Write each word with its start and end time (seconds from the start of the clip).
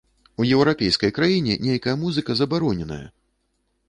У 0.43 0.45
еўрапейскай 0.59 1.11
краіне 1.17 1.57
нейкая 1.65 1.95
музыка 2.05 2.37
забароненая! 2.39 3.03